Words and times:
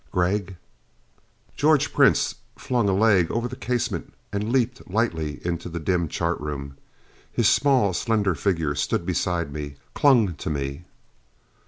"Gregg." 0.11 0.55
George 1.55 1.93
Prince 1.93 2.33
flung 2.55 2.89
a 2.89 2.91
leg 2.91 3.29
over 3.29 3.47
the 3.47 3.55
casement 3.55 4.15
and 4.33 4.51
leaped 4.51 4.89
lightly 4.89 5.39
into 5.45 5.69
the 5.69 5.79
dim 5.79 6.07
chart 6.07 6.39
room. 6.39 6.75
His 7.31 7.47
small 7.47 7.93
slender 7.93 8.33
figure 8.33 8.73
stood 8.73 9.05
beside 9.05 9.53
me, 9.53 9.75
clung 9.93 10.33
to 10.33 10.49
me. 10.49 10.85